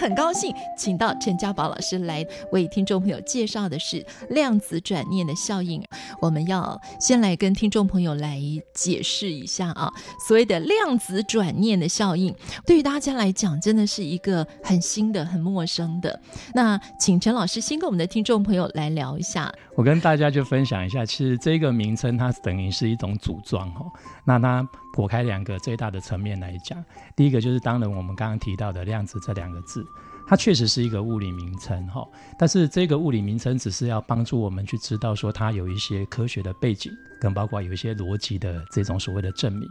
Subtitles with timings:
[0.00, 5.84] 很高兴请到陈家宝老师来为听众朋友介绍的是量子转念的效应。
[6.20, 8.40] 我们要先来跟听众朋友来
[8.74, 9.92] 解释一下啊，
[10.26, 12.34] 所谓的量子转念的效应，
[12.66, 16.20] 对于大家来讲真的是一个很新的、很陌生的。
[16.54, 19.52] 那请陈老师先跟我们的听众朋友来聊一下。
[19.74, 23.86] 我跟大家就分享一下，其实这个名称它等于是一种组装哈。
[24.24, 26.84] 那它剖开两个最大的层面来讲，
[27.16, 29.86] 第一个就是当然我们刚刚提到的量子这两个字，
[30.30, 32.06] 它确实是一个物理名称哈。
[32.38, 39.68] 但是这个物理名称只是要帮助我们去知道说它有一些科学的背景，跟包括有一些逻辑的这种所谓的证明。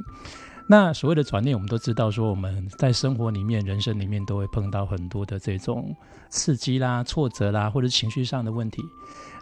[0.67, 5.95] 那所谓的转念，我们都知道说我们在生活里面、人生里面都会碰到很多的这种
[6.29, 8.83] 刺激啦、挫折啦，或者情绪上的问题。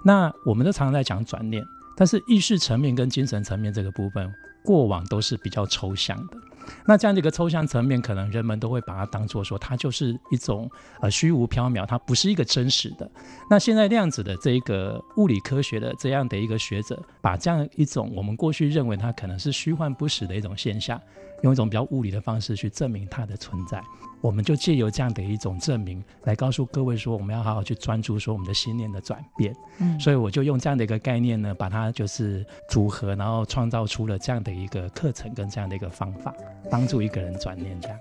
[0.03, 1.65] 那我们都常常在讲转念，
[1.97, 4.31] 但是意识层面跟精神层面这个部分，
[4.63, 6.37] 过往都是比较抽象的。
[6.85, 10.69] 那这样的一个抽象层面，可能人们都会把它当做说，它就是一种
[11.01, 13.09] 呃虚无缥缈，它不是一个真实的。
[13.49, 21.01] 那现在量子的这一个物理科学的这样的一个学者，把这样一种我们过去认为它可能是虚幻不实的一种现象，
[21.41, 23.83] 用一种比较物理的方式去证明它的存在。
[24.19, 29.55] 我们就借由这样的一种证明，来告诉各位说，我们要好好去专注说我们的心念的转变。
[29.77, 36.33] 嗯，所以我就用这样的一个概念呢，把它就是组合，然后创造出了这样的一个课程跟这样的一个方法。
[36.71, 37.99] 帮助一个人转念，这样。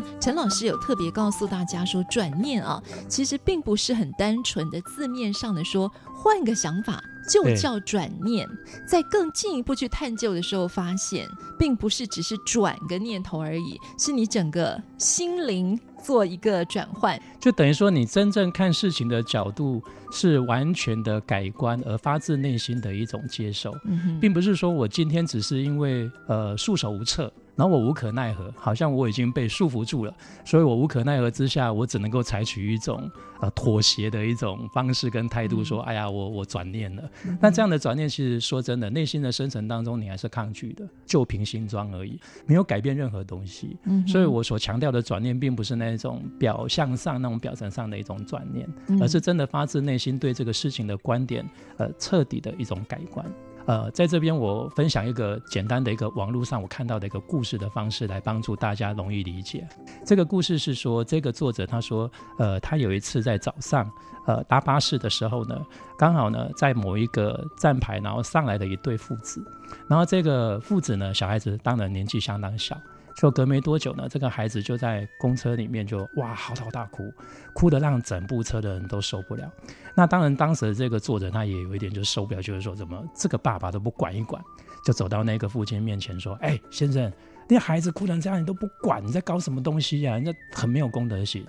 [0.00, 7.02] 那，陈老师有特别告诉大家说，转念啊，其实并不是很单纯的字面上的说，换个想法。
[7.30, 8.48] 就叫转念，
[8.84, 19.80] 在更进一步去探究的时候，发现并不是只是转个念头而已，是你整个心灵做一个转换，就等于说你真正看事情的角度
[20.12, 27.32] 是完全的改观，而发自内心的一种接受，嗯、并不是说我今天只是因为呃束手无策。
[27.54, 33.08] 然后我无可奈何，好像我已经被束缚住了，所以我无可奈何之下，我只能够采取一种
[33.42, 37.02] 呃妥协的一种方式跟态度，说：“嗯、哎呀，我我转念了。
[37.26, 43.76] 嗯”那这样的转念，其实说真的，内心的深层当中，你还是抗拒的，旧瓶新装而已，没有改变任何东西。
[43.84, 48.66] 嗯、所以我所强调的转念，并不是那种表象上、那种表层上的一种转念，
[48.98, 53.24] 而是真的发自内心对这个事情的观点，呃，彻底的一种改观。
[53.64, 59.64] 呃，在这边我分享一个简单的一个网络上我看到的一个故事的方式，来帮助大家容易理解。
[60.04, 63.88] 这个故事是说，这个作者他说，呃，他有一次在早上，
[64.26, 65.64] 呃，搭巴士的时候呢，
[65.96, 69.40] 刚好呢在某一个站牌，然后上来的一对父子，
[69.86, 72.76] 然后这个父子呢，小孩子当然年纪相当小。
[73.16, 77.12] 就隔没多久呢，这个孩子就在公车里面就哇嚎啕大哭，
[77.54, 79.50] 哭得让整部车的人都受不了。
[79.94, 84.42] 那当然，当时的这个作者他也有一点就受不了，就是说怎么这个爸爸都不管一管，
[84.84, 87.12] 就走到那个父亲面前说：“哎，先生，
[87.48, 90.14] 那孩子哭成这样，你都不管，你在搞什么东西呀？
[90.14, 91.46] 人家很没有公德心。”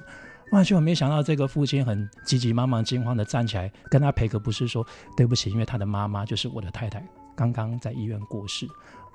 [0.52, 4.86] 哇，就没想到这个父亲很急急忙忙、惊慌的站起来跟他赔个不是，说
[5.18, 7.04] 对不起，因为他的妈妈就是我的太太，
[7.36, 8.68] 刚刚在医院过世。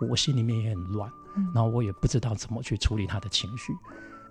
[0.06, 1.10] 我心里面也很乱，
[1.54, 3.72] 然后我也不知道怎么去处理他的情绪，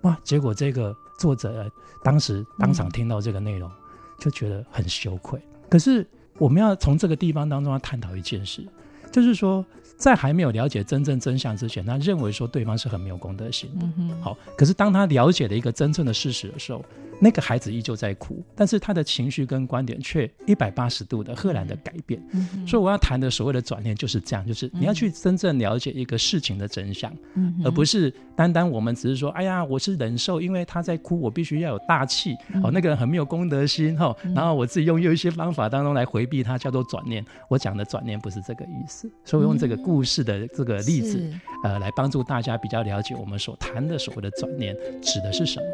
[0.02, 0.16] 哇！
[0.22, 1.70] 结果这个作者
[2.02, 3.70] 当时当场听到这个内容，
[4.18, 5.42] 就觉得很羞愧。
[5.68, 6.06] 可是
[6.38, 8.66] 我们要从这个地方当中要探讨一件事，
[9.10, 9.64] 就是说，
[9.96, 13.86] 在还没有了解真正真相之前，他认为说对方是很没有公德心的。
[14.20, 16.84] 好，可是当他了解了一个真正的事实的时候。
[17.20, 22.22] 那个孩子依旧在哭，但是他的情绪跟观点却一百八十度的赫然的改变。
[22.30, 32.36] 嗯、所以我要谈的所谓的转念就是这样，就是你要去真正了解一个事情的真相，嗯、而不是单单我们只是说，哎呀，我是忍受，因为他在哭，我必须要有大气。
[32.54, 37.26] 嗯、哦，那个人很没有公德心哈，然后我自己用有一些方法当中来回避他，叫做转念。
[37.48, 45.66] 我讲的转念不是这个意思，所以我用这个故事的这个例子，嗯、呃，来帮助大家比较了解我们所谈的所谓的转念指的是什么。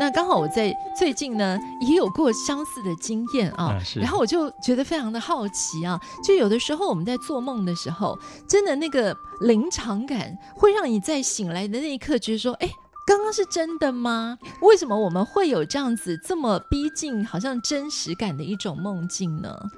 [0.00, 8.18] 那刚好我在最近呢也有过相似的经验啊，啊然后我就觉得非常的好奇啊，就有的时候我们在做梦的时候，
[8.48, 12.68] 真的那个临场感会让你在醒来的那一刻觉得说，哎，
[13.04, 14.38] 刚刚是真的吗？
[14.60, 19.70] 为什么我们会有这样子这么逼近好像真实感的一种梦境呢？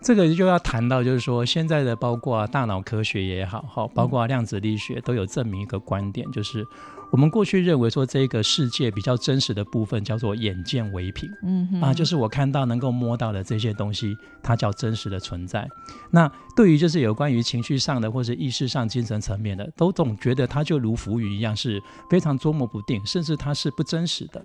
[0.00, 6.66] 这个就要谈到，就是说现在的包括大脑科学也好，哈，包括量子力学都有证明一个观点，就是。
[7.10, 15.66] 我们过去认为说，这个世界比较真实的部分叫做眼见为凭，嗯哼啊，就是我看到能够摸到的这些东西，它叫真实的存在。
[16.10, 21.80] 那对于就是有关于情绪上的或者意识上、精神层面的，都总觉得它就如浮云一样，是
[22.10, 24.44] 非常捉摸不定，甚至它是不真实的。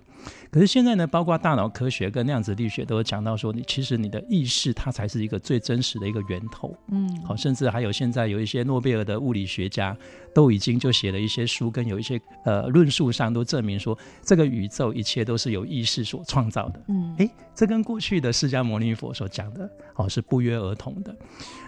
[0.50, 6.74] 可是现在呢，包括大脑科学跟量子力学都有讲到说，你其实你的意识它才是一个最真实的一个源头。
[6.90, 9.96] 嗯，好，甚至还有现在有一些诺贝尔的物理学家
[10.32, 12.52] 都已经就写了一些书，跟有一些呃。
[12.52, 16.84] 呃，论述上都证明说，这个宇宙一切都是由意识所创造的。
[16.88, 21.16] 嗯，诶，这跟过去的释迦牟尼佛所讲的，哦，是不约而同的。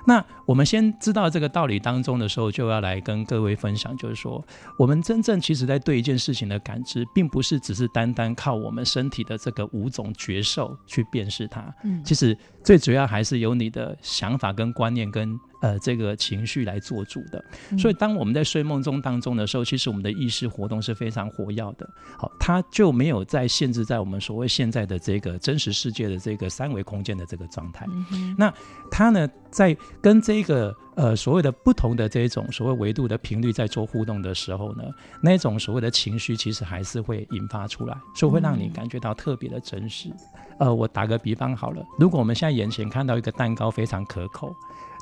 [0.06, 4.44] 那我们先知道这个道理当中的时候，就要来跟各位分享，就是说，
[4.78, 11.74] 我们真正其实在对一件事情的感知，并不是只是单单靠我们身体的这个五种觉受去辨识它。
[11.84, 15.38] 嗯，其实最主要还是由你的想法跟观念跟。
[15.60, 17.42] 呃，这个情绪来做主的，
[17.78, 21.88] 所以当我们在睡梦中当中的时候，其实我们的意识活动是非常活跃的。
[22.18, 27.86] 好，它就没有在限制在我们所谓现在的这个真实世界的这个三维空间的这个状态。
[28.12, 28.52] 嗯、那
[28.90, 34.82] 它呢，在跟这个呃所谓的不同的这种所谓维度的频率在做互动的时候呢，
[35.22, 40.10] 那种所谓的情绪其实还是会引发出来，所以会让你感觉到特别的真实。
[40.58, 44.52] 呃，我打个比方好了，如果我们现在眼前看到一个蛋糕非常可口。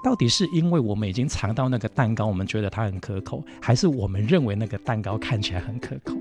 [0.04, 6.16] 到底是因为我们已经尝到那个蛋糕，我们觉得它很可口，还是我们认为那个蛋糕看起来很可口？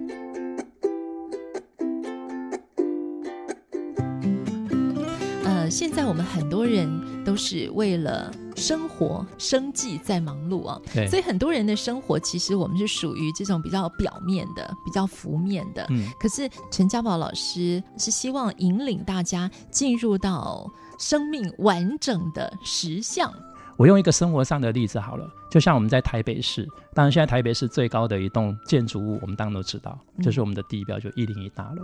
[5.71, 10.79] 现在我们很多人都是为了生活、生计在忙碌啊，
[11.09, 15.88] 所以很多人的生活其实我们是属于这种比较表面的、比较浮面的。
[15.89, 20.69] 嗯，可是陈家宝老师是希望引领大家进入到
[21.00, 23.33] 生命完整的实相。
[23.77, 31.83] 我用一个生活上的例子好了，就像我们在台北市，当然现在台北市最高的一栋建筑物，我们当然都知道，就是我们的地标，就一零一大楼。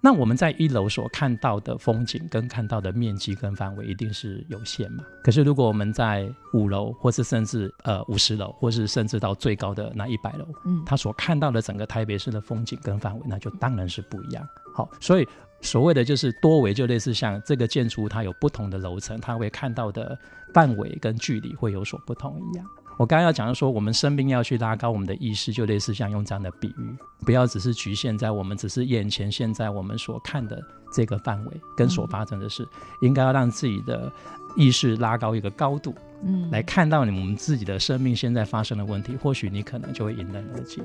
[0.00, 5.04] 那我们在一楼所看到的风景跟看到的面积跟范围一定是有限嘛？
[5.22, 14.46] 可是如果我们在五楼，或是甚至呃五十楼，或是甚至到最高的那一百楼，嗯，他所看到的整个台北市的风景跟范围，那就当然是不一样。
[14.74, 15.26] 好，所以。
[15.60, 20.16] 所谓的就是多维，就类似像这个建筑物，它有不同的楼层，它会看到的
[20.54, 22.64] 范围跟距离会有所不同一样。
[22.98, 30.60] 我刚刚要讲的说，我们生病要去拉高我们的意识，就类似像用这样的比喻，不要只是局限在我们只是眼前现在我们所看的
[30.92, 32.66] 这个范围跟所发生的事，
[33.00, 34.12] 应该要让自己的
[34.56, 40.82] 意识拉高一个高度，嗯，来看到你们自己的生命现在发生的问题，或许你可能就会迎刃而解。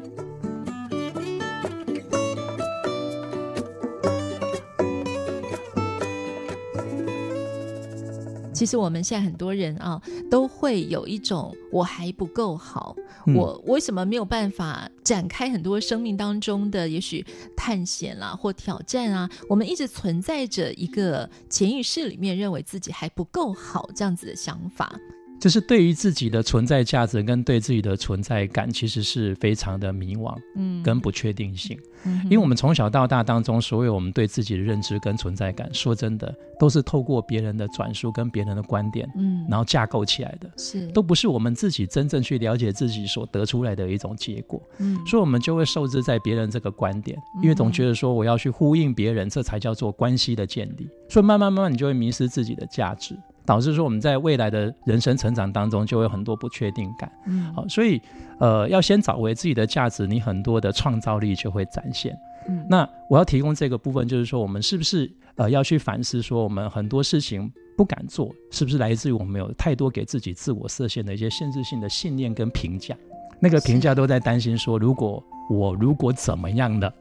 [8.64, 10.02] 其实我们现在很多人啊，
[10.32, 12.96] 都会有一种我还不够好，
[13.28, 17.26] 嗯、我为什么没有办法展开很多生命当中的也许
[17.58, 19.30] 探险啦、啊、或挑战啊？
[19.50, 24.98] 我们一直存在着一个潜意识里面认为自己还不够好这样子的想法。
[25.44, 31.78] 就是对于自己的存在价值跟对自己的存在感，其实是非常的迷惘，嗯，跟不确定性。
[32.06, 44.62] 嗯，因为我们从小到大当中，所有我们对自己的认知跟存在感，说真的，都是透过别人的转述跟别人的观点，嗯，然后架构起来的，是，都不是我们自己真正去了解自己所得出来的一种结果。
[44.78, 50.88] 嗯，所以我们就会受制在别人这个观点，因为总觉得说我要去呼应别人，这才叫做关系的建立。
[51.10, 53.14] 所以慢慢慢慢，你就会迷失自己的价值。
[53.46, 58.02] 导致说我们在未来的人生成长当中就会有很多不确定感，嗯，好，所以
[58.40, 62.18] 呃要先找回自己的价值，你很多的创造力就会展现。
[62.48, 72.96] 嗯，那我要提供这个部分，就是说我们是不是呃要去反思，说我们很多事情不敢做，是不是来自于我们有太多给自己自我设限的一些限制性的信念跟评价？
[73.40, 76.94] 那个评价都在担心说，如果我如果怎么样的，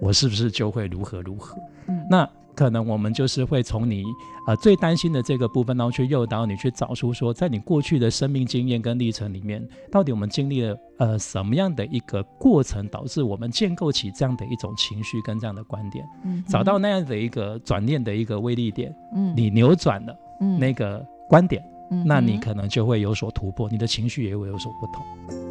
[0.00, 1.56] 我是不是就会如何如何？
[1.88, 2.28] 嗯，那。
[2.56, 4.02] 可能我们就是会从你
[4.46, 20.16] 呃最担心的这个部分，然后去诱导你去找出说，在你过去的生命经验跟历程里面，到底我们经历了呃什么样的一个过程，导致我们建构起这样的一种情绪跟这样的观点，嗯，找到那样的一个转念的一个威力点，嗯，你扭转了
[20.58, 25.45] 那个观点，嗯，那你可能就会有所突破，你的情绪也会有所不同。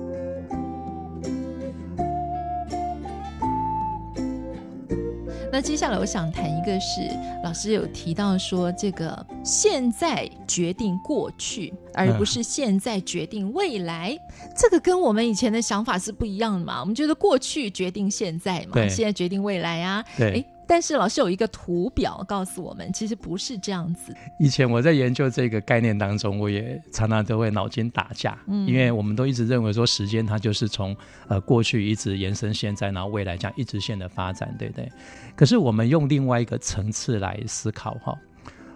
[5.55, 7.09] 那接下来我想谈一个是，
[7.41, 16.81] 老师有提到说，这个现在决定过去，而不是现在决定未来，嗯、这个跟我们以前的想法是不一样的嘛？
[16.81, 20.03] 我们觉得过去决定现在嘛，现在决定未来啊。
[20.17, 20.43] 对。
[20.67, 24.13] 但是老师有一个图表告诉我们，其实不是这样子。
[24.39, 30.95] 以前我在研究这个概念当中，我也常常都会脑筋打架，嗯，因为我们都一直认为说时间它就是从
[31.27, 34.91] 呃过去一直延伸现在，然后未来这样一直线的发展，对不对？
[35.35, 38.17] 可是我们用另外一个层次来思考哈，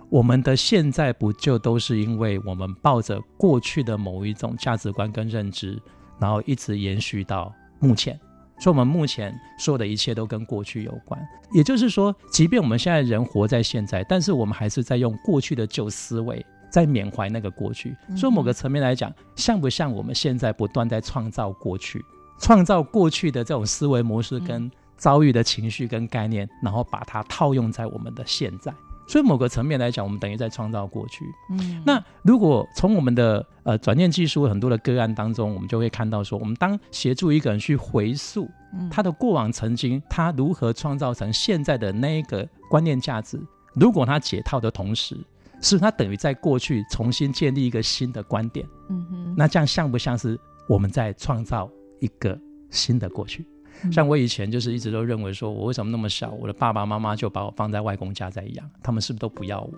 [0.10, 5.79] 我们的现在不就都是因为我们抱着过去的某一种价值观跟认知，
[6.19, 8.19] 然后一直延续到目前？
[8.60, 11.20] 所以，我们目前所有的一切都跟过去有关。
[11.51, 17.96] 也就是说，即便我们现在人活在现在，但是我们还是在用过去的旧思维在缅怀那个过去。
[18.16, 22.04] 所以，某个层面来讲，像不像我们现在不断在创造过去，
[22.39, 28.74] 创造过去的这种思维模式跟遭遇的情绪跟概念，然后把它套用在我们的现在？
[29.10, 31.25] 所以某个层面来讲，我们等于在创造过去。
[31.50, 38.48] 嗯，那如果从我们的呃转念技术很多的个案当中，我们就会看到说，我们当协助一个人去回溯
[38.92, 43.42] 他的过往曾经，他如何创造成现在的那一个观念价值，
[43.74, 45.18] 如果他解套的同时，
[45.60, 48.63] 是他等于在过去重新建立一个新的观点。
[48.89, 51.68] 嗯哼，那这样像不像是我们在创造
[52.00, 52.39] 一个
[52.70, 53.44] 新的过去？
[53.92, 59.72] 像我以前就是一直都认为说，我为什么那么小，我的爸爸妈妈就把我放在外公家在养，他们是不是都不要我？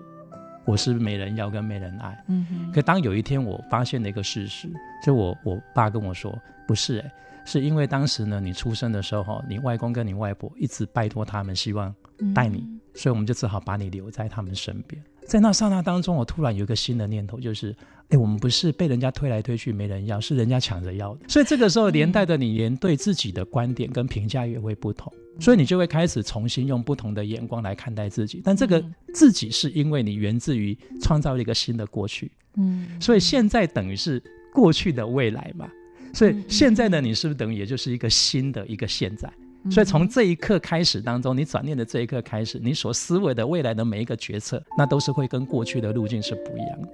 [0.64, 2.24] 我是不是没人要跟没人爱？
[2.28, 2.72] 嗯哼。
[2.72, 4.68] 可当有一天我发现了一个事实，
[5.04, 6.32] 就我我爸跟我说，
[6.68, 7.12] 不是哎、欸，
[7.44, 11.92] 是因为当时呢，你出生的时候，你外公跟你外婆一直拜托他们，希望
[12.32, 15.02] 带你，所以我们就只好把你留在他们身边。
[15.24, 17.74] 在那刹那当中，我突然有一个新的念头，就是，
[18.08, 21.28] 哎，我们不是被人家推来推去没人要，是人家抢着要的。
[21.28, 28.42] 所以这个时候，连带的你连对自己的观点跟评价也会不同，所以你就会开始重新用不同的眼光来看待自己。
[28.44, 28.84] 但这个
[29.14, 34.20] 自己是因为你源自于创造了一个新的过去，嗯，所以现在等于是
[34.52, 35.70] 过去的未来嘛。
[36.12, 39.32] 所以现在的你是不是等于也就是一个新的一个现在？
[39.70, 46.88] 所以从这一刻开始当中，你转念的这一刻开始，你所思维的未来的每一个决策，那都是会跟过去的路径是不一样的。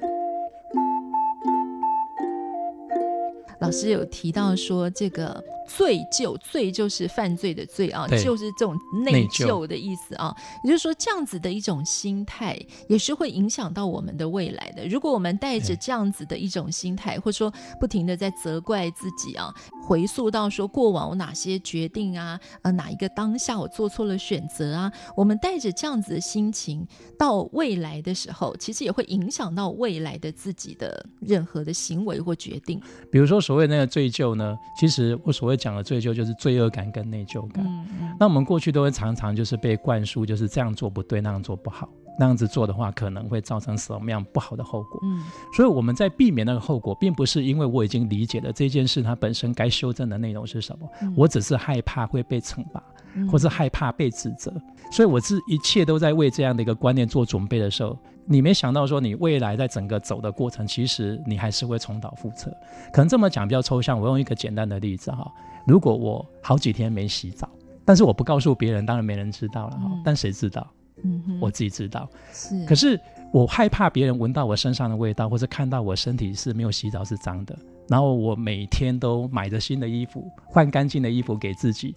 [3.61, 5.43] 老师有提到说这个。
[5.69, 10.35] 罪疚，罪就是犯罪的罪啊，就是这种内疚的意思啊。
[10.65, 12.59] 也就是说，这样子的一种心态，
[12.89, 14.89] 也是会影响到我们的未来的。
[14.89, 19.55] 如果我们带着这样子的一种心态，或者说不停的在责怪自己啊，
[19.87, 26.87] 回溯到说过往我哪些决定啊，呃，哪一个当下我做错了选择啊，我们带着这样子的心情
[27.19, 32.81] 到未来的时候，其实也会影响到未来的自己的任何的行为或决定。
[33.13, 35.58] 比如说，所谓那个罪疚呢，其实我所谓。
[35.59, 37.63] 讲的罪疚就是罪恶感跟内疚感。
[37.67, 41.89] 嗯嗯、那我们过去都会常常就是被灌输，就是这样做不对，那样做不好，
[42.19, 45.01] 那样子做的话可能会造成什么样不好的后果。
[45.03, 45.21] 嗯，
[45.55, 52.83] 所以我们在避免那个后果，并不是因为我已经理解了这件事它本身该修正的内容是什么，嗯、我只是害怕会被惩罚，
[53.15, 54.53] 嗯、或是害怕被指责。
[54.91, 57.99] 所以我是一切都在为这样的一个观念做准备的时候。
[58.31, 62.55] 你没想到说，你未来在整个走的过程，其实你还是会重蹈覆辙。
[62.93, 65.27] 可能这么讲比较抽象，我用一个简单的例子哈。
[65.67, 67.49] 如果我好几天没洗澡，
[67.87, 69.85] 但是我不告诉别人，当然没人知道了哈。
[69.87, 70.67] 嗯、但谁知道？
[71.05, 72.07] 嗯哼，我自己知道。
[72.33, 72.65] 是。
[72.67, 73.01] 可是
[73.33, 77.57] 我害怕别人闻到我身上的味道，或者看到我身体是没有洗澡是脏的。
[77.89, 81.95] 然后我每天都买着新的衣服，换干净的衣服给自己。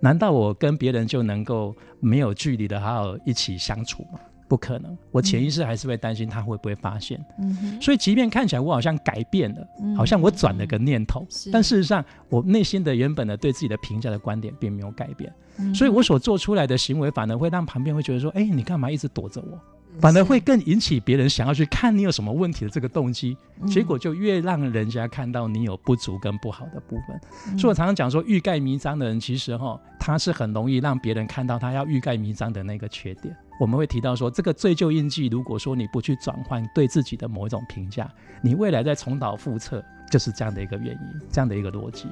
[0.00, 4.18] 难道我跟别人就能够没有距离的好好一起相处吗？
[4.48, 7.24] 不可能，我潜意识还是会担心他会不会发现。
[7.38, 15.32] 嗯，所以即便看起来我好像改变了，嗯、好像我转了个念头，但事实上我内心的原本的对自己的评价的观点并没有改变。
[15.58, 19.58] 嗯、所以我所做出来的行为反而会让旁边会觉得说：“哎，你干嘛一直躲着我？”
[20.00, 23.36] 反而会更引起别人想要去看你有什么问题的这个动机，
[23.68, 27.20] 结果就越让人家看到你有不足跟不好的部分。
[27.52, 33.36] 嗯、所以我常常讲说，欲盖弥彰的人，其实哈，他是很容易让别人看到他要欲盖弥彰的那个缺点。
[33.60, 38.10] 我们会提到说，这个罪疚印记，如果说你不去转换对自己的某一种评价，
[38.42, 42.08] 你未来再重蹈覆辙，就是这样的一个原因，这样的一个逻辑。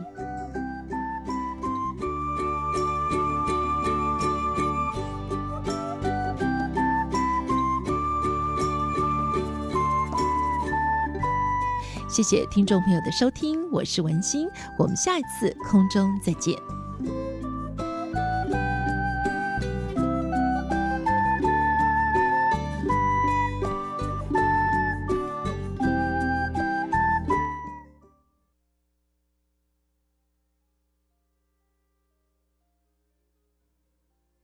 [12.08, 14.46] 谢谢听众朋友的收听，我是文心，
[14.78, 16.81] 我们下一次空中再见。